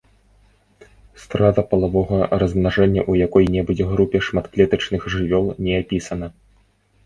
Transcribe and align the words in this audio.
Страта 1.25 1.61
палавога 1.73 2.21
размнажэння 2.45 3.01
ў 3.05 3.29
якой-небудзь 3.29 3.87
групе 3.93 4.17
шматклетачных 4.31 5.01
жывёл 5.19 5.45
не 5.67 5.73
апісана. 5.85 6.27